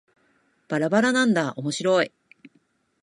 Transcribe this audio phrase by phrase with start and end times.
[0.67, 2.11] ばらばらなんだーおもしろーい